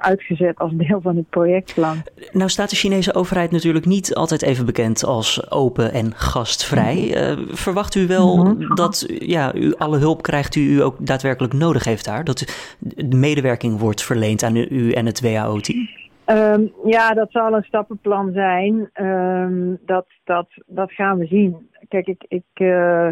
uitgezet 0.00 0.58
als 0.58 0.72
deel 0.72 1.00
van 1.00 1.16
het 1.16 1.28
projectplan. 1.28 1.96
Nou 2.32 2.50
staat 2.50 2.70
de 2.70 2.76
Chinese 2.76 3.14
overheid 3.14 3.50
natuurlijk 3.50 3.86
niet 3.86 4.14
altijd 4.14 4.42
even 4.42 4.66
bekend 4.66 5.04
als 5.04 5.50
open 5.50 5.92
en 5.92 6.14
gastvrij. 6.14 7.14
verwacht 7.50 7.94
u 7.94 8.06
wel 8.06 8.36
mm 8.36 8.44
-hmm. 8.44 8.74
dat 8.74 9.06
ja, 9.18 9.54
u 9.54 9.74
alle 9.74 9.98
hulp 9.98 10.22
krijgt 10.22 10.52
die 10.52 10.68
u 10.68 10.82
ook 10.82 10.96
daadwerkelijk 11.06 11.52
nodig 11.52 11.84
heeft 11.84 12.04
daar? 12.04 12.24
Dat 12.24 12.44
de 12.78 13.16
medewerking 13.16 13.78
wordt 13.78 14.02
verleend 14.02 14.42
aan 14.42 14.56
u 14.56 14.92
en 14.92 15.06
het 15.06 15.20
WHO-team? 15.20 15.99
Um, 16.30 16.72
ja, 16.84 17.10
dat 17.10 17.30
zal 17.30 17.54
een 17.54 17.62
stappenplan 17.62 18.32
zijn. 18.32 18.90
Um, 18.94 19.78
dat, 19.86 20.06
dat, 20.24 20.48
dat 20.66 20.92
gaan 20.92 21.18
we 21.18 21.26
zien. 21.26 21.70
Kijk, 21.88 22.06
ik, 22.06 22.24
ik, 22.28 22.44
uh, 22.54 23.10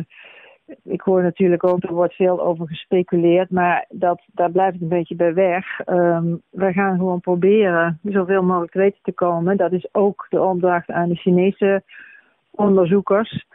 ik 0.84 1.00
hoor 1.00 1.22
natuurlijk 1.22 1.64
ook, 1.64 1.82
er 1.82 1.92
wordt 1.92 2.14
veel 2.14 2.40
over 2.40 2.68
gespeculeerd, 2.68 3.50
maar 3.50 3.84
dat, 3.88 4.22
daar 4.32 4.50
blijft 4.50 4.72
het 4.72 4.82
een 4.82 4.88
beetje 4.88 5.14
bij 5.14 5.34
weg. 5.34 5.80
Um, 5.86 6.42
we 6.50 6.72
gaan 6.72 6.96
gewoon 6.96 7.20
proberen 7.20 7.98
zoveel 8.02 8.42
mogelijk 8.42 8.72
te 8.72 8.78
weten 8.78 9.00
te 9.02 9.12
komen. 9.12 9.56
Dat 9.56 9.72
is 9.72 9.88
ook 9.92 10.26
de 10.30 10.42
opdracht 10.42 10.90
aan 10.90 11.08
de 11.08 11.16
Chinese 11.16 11.82
onderzoekers. 12.50 13.46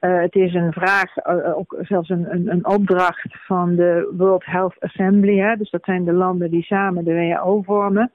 Uh, 0.00 0.20
het 0.20 0.34
is 0.34 0.54
een 0.54 0.72
vraag, 0.72 1.16
uh, 1.26 1.56
ook 1.56 1.76
zelfs 1.80 2.08
een, 2.08 2.32
een, 2.32 2.50
een, 2.50 2.66
opdracht 2.66 3.44
van 3.46 3.74
de 3.74 4.14
World 4.16 4.44
Health 4.44 4.76
Assembly. 4.78 5.38
Hè? 5.38 5.56
Dus 5.56 5.70
dat 5.70 5.84
zijn 5.84 6.04
de 6.04 6.12
landen 6.12 6.50
die 6.50 6.62
samen 6.62 7.04
de 7.04 7.14
WHO 7.14 7.62
vormen. 7.62 8.10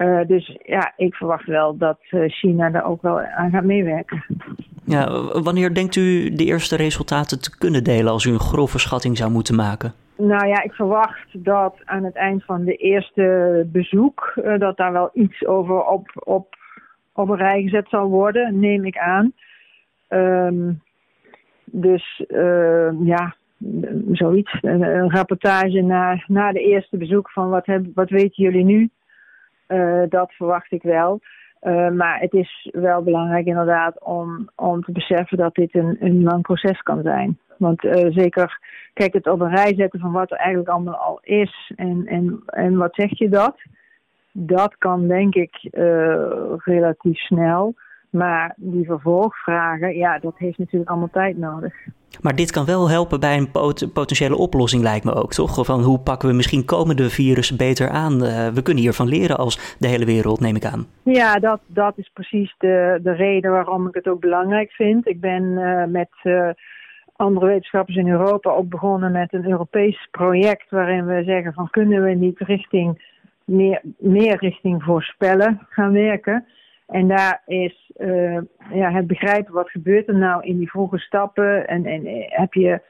Uh, 0.00 0.20
dus 0.26 0.58
ja, 0.62 0.92
ik 0.96 1.14
verwacht 1.14 1.46
wel 1.46 1.76
dat 1.76 1.98
China 2.26 2.70
daar 2.70 2.84
ook 2.84 3.02
wel 3.02 3.20
aan 3.20 3.50
gaat 3.50 3.64
meewerken. 3.64 4.24
Ja, 4.84 5.22
wanneer 5.42 5.74
denkt 5.74 5.96
u 5.96 6.34
de 6.34 6.44
eerste 6.44 6.76
resultaten 6.76 7.40
te 7.40 7.58
kunnen 7.58 7.84
delen 7.84 8.12
als 8.12 8.24
u 8.24 8.30
een 8.30 8.40
grove 8.40 8.78
schatting 8.78 9.16
zou 9.16 9.30
moeten 9.30 9.54
maken? 9.54 9.92
Nou 10.16 10.46
ja, 10.46 10.62
ik 10.62 10.72
verwacht 10.72 11.28
dat 11.32 11.74
aan 11.84 12.04
het 12.04 12.14
eind 12.14 12.44
van 12.44 12.64
de 12.64 12.74
eerste 12.76 13.66
bezoek 13.72 14.32
uh, 14.36 14.58
dat 14.58 14.76
daar 14.76 14.92
wel 14.92 15.10
iets 15.12 15.46
over 15.46 15.84
op, 15.84 16.10
op, 16.14 16.56
op 17.12 17.28
een 17.28 17.36
rij 17.36 17.62
gezet 17.62 17.88
zal 17.88 18.08
worden, 18.08 18.58
neem 18.58 18.84
ik 18.84 18.98
aan. 18.98 19.32
Um, 20.08 20.82
dus 21.64 22.24
uh, 22.28 22.90
ja, 23.04 23.34
zoiets. 24.12 24.58
Een, 24.60 24.82
een, 24.82 25.10
rapportage 25.10 25.80
na, 25.80 26.24
na 26.26 26.52
de 26.52 26.60
eerste 26.60 26.96
bezoek 26.96 27.30
van 27.30 27.48
wat, 27.48 27.66
heb, 27.66 27.86
wat 27.94 28.10
weten 28.10 28.44
jullie 28.44 28.64
nu? 28.64 28.90
Uh, 29.70 30.02
dat 30.08 30.32
verwacht 30.32 30.72
ik 30.72 30.82
wel. 30.82 31.20
Uh, 31.62 31.90
maar 31.90 32.20
het 32.20 32.32
is 32.32 32.68
wel 32.72 33.02
belangrijk 33.02 33.46
inderdaad 33.46 34.00
om, 34.04 34.48
om 34.56 34.82
te 34.82 34.92
beseffen 34.92 35.38
dat 35.38 35.54
dit 35.54 35.74
een, 35.74 35.96
een 36.00 36.22
lang 36.22 36.42
proces 36.42 36.82
kan 36.82 37.02
zijn. 37.02 37.38
Want 37.58 37.84
uh, 37.84 37.92
zeker, 37.92 38.58
kijk, 38.92 39.12
het 39.12 39.26
op 39.26 39.40
een 39.40 39.54
rij 39.54 39.74
zetten 39.74 40.00
van 40.00 40.12
wat 40.12 40.30
er 40.30 40.36
eigenlijk 40.36 40.68
allemaal 40.68 40.96
al 40.96 41.18
is 41.22 41.72
en, 41.76 42.06
en, 42.06 42.42
en 42.46 42.76
wat 42.76 42.94
zeg 42.94 43.18
je 43.18 43.28
dat? 43.28 43.56
Dat 44.32 44.76
kan 44.78 45.08
denk 45.08 45.34
ik 45.34 45.68
relatief 46.64 47.18
snel. 47.18 47.74
Maar 48.10 48.54
die 48.56 48.84
vervolgvragen, 48.84 49.96
ja, 49.96 50.18
dat 50.18 50.34
heeft 50.36 50.58
natuurlijk 50.58 50.90
allemaal 50.90 51.10
tijd 51.12 51.38
nodig. 51.38 51.74
Maar 52.20 52.34
dit 52.34 52.50
kan 52.50 52.64
wel 52.64 52.90
helpen 52.90 53.20
bij 53.20 53.36
een 53.36 53.50
pot 53.50 53.92
potentiële 53.92 54.36
oplossing, 54.36 54.82
lijkt 54.82 55.04
me 55.04 55.14
ook, 55.14 55.32
toch? 55.32 55.66
Van 55.66 55.82
hoe 55.82 55.98
pakken 55.98 56.28
we 56.28 56.34
misschien 56.34 56.64
komende 56.64 57.10
virussen 57.10 57.56
beter 57.56 57.88
aan? 57.88 58.12
Uh, 58.12 58.48
we 58.48 58.62
kunnen 58.62 58.82
hiervan 58.82 59.08
leren 59.08 59.36
als 59.36 59.76
de 59.78 59.88
hele 59.88 60.04
wereld, 60.04 60.40
neem 60.40 60.56
ik 60.56 60.64
aan. 60.64 60.86
Ja, 61.02 61.34
dat, 61.34 61.60
dat 61.66 61.98
is 61.98 62.10
precies 62.12 62.54
de, 62.58 63.00
de 63.02 63.12
reden 63.12 63.50
waarom 63.50 63.86
ik 63.88 63.94
het 63.94 64.08
ook 64.08 64.20
belangrijk 64.20 64.70
vind. 64.70 65.08
Ik 65.08 65.20
ben 65.20 65.42
uh, 65.42 65.84
met 65.84 66.10
uh, 66.22 66.48
andere 67.16 67.46
wetenschappers 67.46 67.96
in 67.96 68.08
Europa 68.08 68.50
ook 68.50 68.68
begonnen 68.68 69.12
met 69.12 69.32
een 69.32 69.50
Europees 69.50 70.08
project 70.10 70.70
waarin 70.70 71.06
we 71.06 71.22
zeggen 71.24 71.52
van 71.52 71.70
kunnen 71.70 72.02
we 72.02 72.10
niet 72.10 72.38
richting 72.38 73.18
meer, 73.44 73.80
meer 73.98 74.36
richting 74.38 74.82
voorspellen 74.82 75.66
gaan 75.68 75.92
werken. 75.92 76.44
En 76.90 77.08
daar 77.08 77.42
is 77.46 77.90
uh, 77.96 78.38
ja, 78.72 78.92
het 78.92 79.06
begrijpen 79.06 79.52
wat 79.54 79.70
gebeurt 79.70 80.08
er 80.08 80.16
nou 80.16 80.44
in 80.44 80.58
die 80.58 80.70
vroege 80.70 80.98
stappen. 80.98 81.66
En, 81.68 81.86
en 81.86 82.02
heb 82.28 82.54
je 82.54 82.80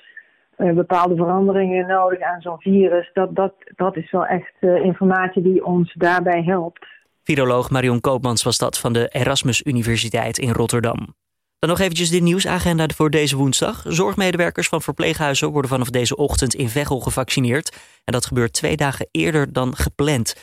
uh, 0.56 0.72
bepaalde 0.72 1.16
veranderingen 1.16 1.86
nodig 1.86 2.20
aan 2.20 2.40
zo'n 2.40 2.60
virus. 2.60 3.10
Dat, 3.12 3.34
dat, 3.34 3.54
dat 3.76 3.96
is 3.96 4.10
wel 4.10 4.26
echt 4.26 4.54
informatie 4.60 5.42
die 5.42 5.64
ons 5.64 5.94
daarbij 5.94 6.42
helpt. 6.42 6.86
Viroloog 7.22 7.70
Marion 7.70 8.00
Koopmans 8.00 8.42
was 8.42 8.58
dat 8.58 8.78
van 8.78 8.92
de 8.92 9.08
Erasmus 9.08 9.64
Universiteit 9.64 10.38
in 10.38 10.52
Rotterdam. 10.52 11.14
Dan 11.58 11.68
nog 11.68 11.80
eventjes 11.80 12.10
de 12.10 12.20
nieuwsagenda 12.20 12.86
voor 12.94 13.10
deze 13.10 13.36
woensdag. 13.36 13.84
Zorgmedewerkers 13.86 14.68
van 14.68 14.82
verpleeghuizen 14.82 15.50
worden 15.50 15.70
vanaf 15.70 15.90
deze 15.90 16.16
ochtend 16.16 16.54
in 16.54 16.68
Veghel 16.68 17.00
gevaccineerd. 17.00 17.76
En 18.04 18.12
dat 18.12 18.26
gebeurt 18.26 18.52
twee 18.52 18.76
dagen 18.76 19.08
eerder 19.10 19.52
dan 19.52 19.76
gepland. 19.76 20.34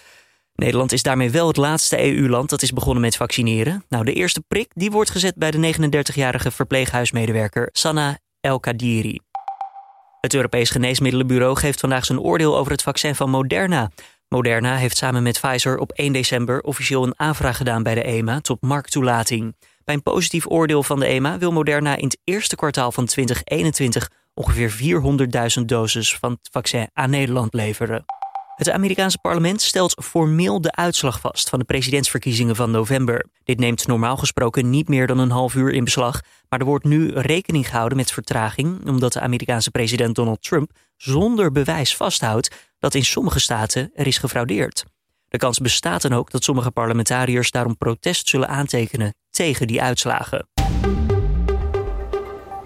Nederland 0.58 0.92
is 0.92 1.04
daarmee 1.04 1.30
wel 1.30 1.48
het 1.48 1.58
laatste 1.58 2.04
EU-land 2.04 2.50
dat 2.50 2.62
is 2.62 2.74
begonnen 2.74 3.02
met 3.02 3.16
vaccineren. 3.16 3.84
Nou, 3.90 4.06
de 4.06 4.14
eerste 4.14 4.42
prik 4.48 4.72
die 4.74 4.92
wordt 4.92 5.10
gezet 5.10 5.36
bij 5.36 5.52
de 5.52 5.74
39-jarige 5.74 6.52
verpleeghuismedewerker 6.52 7.70
Sanna 7.72 8.18
El 8.42 8.60
Kadiri. 8.60 9.20
Het 10.22 10.34
Europees 10.34 10.70
Geneesmiddelenbureau 10.70 11.56
geeft 11.56 11.80
vandaag 11.80 12.06
zijn 12.06 12.20
oordeel 12.20 12.58
over 12.58 12.72
het 12.72 12.82
vaccin 12.82 13.16
van 13.16 13.30
Moderna. 13.30 13.92
Moderna 14.28 14.76
heeft 14.76 14.98
samen 14.98 15.24
met 15.24 15.40
Pfizer 15.40 15.78
op 15.78 15.92
1 15.92 16.14
december 16.14 16.62
officieel 16.62 17.04
een 17.04 17.20
aanvraag 17.20 17.58
gedaan 17.58 17.84
bij 17.84 17.96
de 17.96 18.04
EMA 18.04 18.40
tot 18.40 18.62
markttoelating. 18.62 19.56
Bij 19.84 19.96
een 19.96 20.04
positief 20.04 20.48
oordeel 20.48 20.84
van 20.84 21.00
de 21.00 21.06
EMA 21.06 21.38
wil 21.38 21.52
Moderna 21.52 21.96
in 21.96 22.04
het 22.04 22.20
eerste 22.24 22.56
kwartaal 22.56 22.92
van 22.92 23.06
2021 23.06 24.10
ongeveer 24.34 25.02
400.000 25.60 25.66
doses 25.66 26.18
van 26.18 26.32
het 26.32 26.50
vaccin 26.52 26.90
aan 26.94 27.10
Nederland 27.10 27.54
leveren. 27.54 28.06
Het 28.58 28.70
Amerikaanse 28.70 29.18
parlement 29.18 29.62
stelt 29.62 30.04
formeel 30.04 30.62
de 30.62 30.72
uitslag 30.72 31.20
vast 31.20 31.50
van 31.50 31.60
de 31.60 31.66
presidentsverkiezingen 31.66 32.56
van 32.56 32.72
november. 32.72 33.26
Dit 33.44 33.60
neemt 33.60 33.88
normaal 33.88 34.18
gesproken 34.18 34.70
niet 34.70 34.88
meer 34.88 35.08
dan 35.08 35.20
een 35.20 35.30
half 35.30 35.56
uur 35.56 35.72
in 35.72 35.84
beslag, 35.84 36.22
maar 36.50 36.60
er 36.60 36.66
wordt 36.66 36.86
nu 36.86 37.12
rekening 37.14 37.68
gehouden 37.68 37.98
met 37.98 38.12
vertraging 38.12 38.88
omdat 38.88 39.14
de 39.14 39.20
Amerikaanse 39.20 39.72
president 39.72 40.16
Donald 40.16 40.42
Trump 40.42 40.72
zonder 40.96 41.52
bewijs 41.52 41.96
vasthoudt 41.96 42.56
dat 42.80 42.94
in 42.94 43.06
sommige 43.06 43.40
staten 43.40 43.92
er 43.96 44.08
is 44.08 44.18
gefraudeerd. 44.18 44.86
De 45.28 45.38
kans 45.38 45.60
bestaat 45.60 46.02
dan 46.02 46.14
ook 46.14 46.32
dat 46.32 46.44
sommige 46.44 46.72
parlementariërs 46.72 47.52
daarom 47.52 47.78
protest 47.78 48.28
zullen 48.28 48.48
aantekenen 48.48 49.16
tegen 49.30 49.68
die 49.68 49.82
uitslagen. 49.82 50.48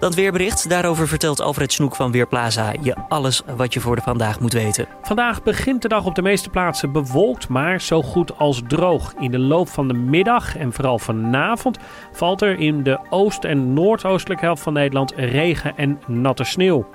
Dat 0.02 0.14
weerbericht, 0.14 0.68
daarover 0.68 1.08
vertelt 1.08 1.40
Alfred 1.40 1.72
Snoek 1.72 1.96
van 1.96 2.12
Weerplaza 2.12 2.72
je 2.80 2.96
alles 3.08 3.42
wat 3.56 3.74
je 3.74 3.80
voor 3.80 3.96
de 3.96 4.02
vandaag 4.02 4.40
moet 4.40 4.52
weten. 4.52 4.86
Vandaag 5.02 5.42
begint 5.42 5.82
de 5.82 5.88
dag 5.88 6.04
op 6.04 6.14
de 6.14 6.22
meeste 6.22 6.50
plaatsen 6.50 6.92
bewolkt, 6.92 7.48
maar 7.48 7.80
zo 7.80 8.02
goed 8.02 8.38
als 8.38 8.62
droog. 8.66 9.14
In 9.18 9.30
de 9.30 9.38
loop 9.38 9.68
van 9.68 9.88
de 9.88 9.94
middag 9.94 10.56
en 10.56 10.72
vooral 10.72 10.98
vanavond 10.98 11.78
valt 12.12 12.42
er 12.42 12.58
in 12.58 12.82
de 12.82 12.98
oost- 13.10 13.44
en 13.44 13.72
noordoostelijke 13.72 14.44
helft 14.44 14.62
van 14.62 14.72
Nederland 14.72 15.12
regen 15.16 15.76
en 15.76 16.00
natte 16.06 16.44
sneeuw. 16.44 16.88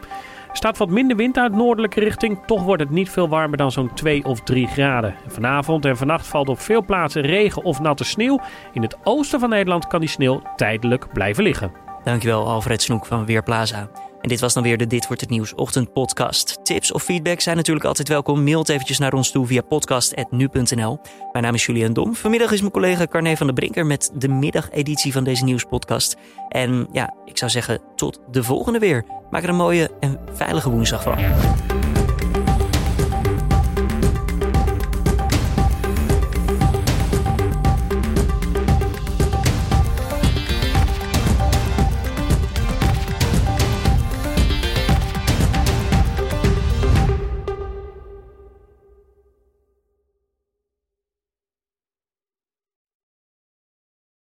Staat 0.52 0.78
wat 0.78 0.90
minder 0.90 1.18
wind 1.18 1.38
uit 1.38 1.54
noordelijke 1.54 2.00
richting, 2.00 2.40
toch 2.46 2.64
wordt 2.64 2.82
het 2.82 2.92
niet 2.92 3.10
veel 3.10 3.30
warmer 3.30 3.58
dan 3.58 3.72
zo'n 3.72 3.94
2 3.94 4.26
of 4.26 4.42
3 4.42 4.68
graden. 4.68 5.16
vanavond 5.28 5.86
en 5.86 5.98
vannacht 5.98 6.28
valt 6.28 6.50
op 6.50 6.60
veel 6.60 6.86
plaatsen 6.86 7.22
regen 7.22 7.64
of 7.64 7.80
natte 7.80 8.04
sneeuw. 8.04 8.40
In 8.74 8.82
het 8.82 8.98
oosten 9.04 9.40
van 9.40 9.50
Nederland 9.50 9.88
kan 9.88 10.00
die 10.00 10.10
sneeuw 10.10 10.42
tijdelijk 10.56 11.14
blijven 11.14 11.44
liggen. 11.44 11.87
Dankjewel 12.08 12.48
Alfred 12.48 12.82
Snoek 12.82 13.06
van 13.06 13.26
Weerplaza. 13.26 13.90
En 14.22 14.30
dit 14.30 14.40
was 14.40 14.54
dan 14.54 14.64
weer 14.64 14.78
de 14.78 14.88
Dit 14.88 15.08
Wordt 15.08 15.22
Het 15.22 15.30
Nieuws 15.30 15.56
ochtendpodcast. 15.56 16.60
Tips 16.64 16.92
of 16.92 17.04
feedback 17.04 17.40
zijn 17.40 17.56
natuurlijk 17.56 17.86
altijd 17.86 18.08
welkom. 18.08 18.44
Mail 18.44 18.60
het 18.60 18.70
eventjes 18.70 18.98
naar 18.98 19.14
ons 19.14 19.32
toe 19.32 19.46
via 19.46 19.62
podcast.nu.nl. 19.62 21.00
Mijn 21.32 21.44
naam 21.44 21.54
is 21.54 21.66
Julian 21.66 21.94
Dom. 21.94 22.16
Vanmiddag 22.16 22.52
is 22.52 22.60
mijn 22.60 22.72
collega 22.72 23.08
Carne 23.08 23.38
van 23.38 23.46
der 23.46 23.56
Brinker 23.56 23.86
met 23.86 24.12
de 24.14 24.28
middageditie 24.28 25.12
van 25.12 25.24
deze 25.24 25.44
nieuwspodcast. 25.44 26.16
En 26.50 26.88
ja, 26.92 27.14
ik 27.26 27.38
zou 27.38 27.52
zeggen 27.52 27.82
tot 27.96 28.20
de 28.32 28.44
volgende 28.44 28.80
weer. 28.80 29.06
Maak 29.30 29.44
er 29.44 29.50
een 29.50 29.56
mooie 29.56 29.92
en 30.00 30.20
veilige 30.34 30.70
woensdag 30.70 31.04
van. 31.04 31.16